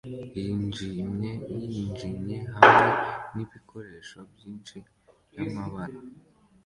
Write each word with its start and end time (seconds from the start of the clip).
yijimye 0.43 1.31
yijimye 1.73 2.37
hamwe 2.57 2.89
nibikoresho 3.33 4.19
byinshi 4.33 4.77
byamabara 5.29 5.97